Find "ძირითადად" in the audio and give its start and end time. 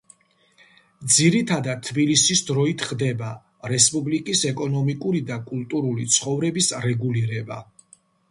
1.15-1.83